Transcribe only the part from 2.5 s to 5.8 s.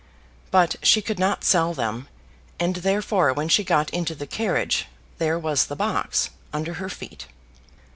and therefore when she got into the carriage there was the